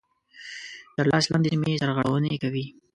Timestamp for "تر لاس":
0.95-1.25